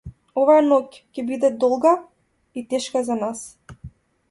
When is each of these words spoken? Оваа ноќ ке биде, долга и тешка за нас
Оваа 0.43 0.61
ноќ 0.69 0.79
ке 1.17 1.25
биде, 1.27 1.51
долга 1.65 1.93
и 2.61 2.65
тешка 2.75 3.05
за 3.13 3.21
нас 3.23 3.47